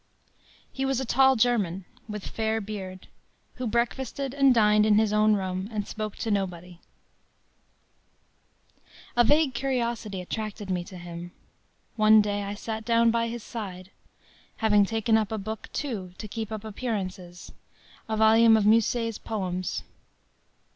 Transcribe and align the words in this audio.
He 0.73 0.83
was 0.83 0.99
a 0.99 1.05
tall 1.05 1.35
German, 1.35 1.85
with 2.09 2.25
fair 2.25 2.59
beard, 2.59 3.07
who 3.57 3.67
breakfasted 3.67 4.33
and 4.33 4.51
dined 4.51 4.83
in 4.83 4.97
his 4.97 5.13
own 5.13 5.35
room, 5.35 5.69
and 5.71 5.87
spoke 5.87 6.15
to 6.15 6.31
nobody. 6.31 6.79
A 9.15 9.23
vague, 9.23 9.53
curiosity 9.53 10.19
attracted 10.19 10.71
me 10.71 10.83
to 10.85 10.97
him. 10.97 11.33
One 11.97 12.19
day, 12.19 12.41
I 12.41 12.55
sat 12.55 12.83
down 12.83 13.11
by 13.11 13.27
his 13.27 13.43
side, 13.43 13.91
having 14.57 14.85
taken 14.85 15.17
up 15.19 15.31
a 15.31 15.37
book, 15.37 15.69
too, 15.71 16.15
to 16.17 16.27
keep 16.27 16.51
up 16.51 16.63
appearances, 16.63 17.51
a 18.09 18.17
volume 18.17 18.57
of 18.57 18.65
Musset's 18.65 19.19
poems. 19.19 19.83